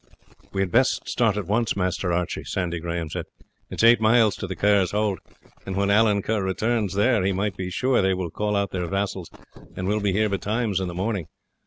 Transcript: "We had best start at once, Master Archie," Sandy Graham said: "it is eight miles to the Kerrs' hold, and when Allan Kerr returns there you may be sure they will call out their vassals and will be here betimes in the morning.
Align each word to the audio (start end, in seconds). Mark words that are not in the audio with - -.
"We 0.51 0.61
had 0.63 0.71
best 0.71 1.07
start 1.07 1.37
at 1.37 1.45
once, 1.45 1.75
Master 1.75 2.11
Archie," 2.11 2.43
Sandy 2.43 2.79
Graham 2.79 3.11
said: 3.11 3.25
"it 3.69 3.83
is 3.83 3.83
eight 3.87 4.01
miles 4.01 4.35
to 4.37 4.47
the 4.47 4.55
Kerrs' 4.55 4.93
hold, 4.93 5.19
and 5.63 5.75
when 5.75 5.91
Allan 5.91 6.23
Kerr 6.23 6.41
returns 6.43 6.95
there 6.95 7.23
you 7.23 7.35
may 7.35 7.51
be 7.51 7.69
sure 7.69 8.01
they 8.01 8.15
will 8.15 8.31
call 8.31 8.55
out 8.55 8.71
their 8.71 8.87
vassals 8.87 9.29
and 9.75 9.87
will 9.87 10.01
be 10.01 10.11
here 10.11 10.27
betimes 10.27 10.79
in 10.79 10.87
the 10.87 10.95
morning. 10.95 11.27